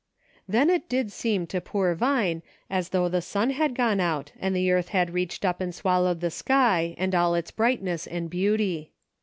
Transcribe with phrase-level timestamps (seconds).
[0.47, 4.55] Then it did seem to poor Vine as though the sun had gone out and
[4.55, 8.93] the earth had reached up and swallowed the sky, and all its brightness and beauty.